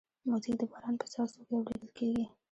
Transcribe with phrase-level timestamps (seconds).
[0.29, 2.25] موزیک د باران په څاڅو کې اورېدل کېږي.